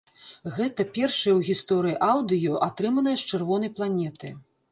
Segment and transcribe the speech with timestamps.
[0.53, 4.35] Гэта першае ў гісторыі аўдыё, атрыманае з чырвонай планеты.